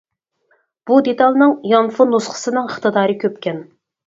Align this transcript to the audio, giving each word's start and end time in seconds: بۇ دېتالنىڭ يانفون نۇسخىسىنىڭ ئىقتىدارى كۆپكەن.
بۇ 0.89 0.97
دېتالنىڭ 1.07 1.53
يانفون 1.73 2.09
نۇسخىسىنىڭ 2.15 2.71
ئىقتىدارى 2.73 3.19
كۆپكەن. 3.27 3.63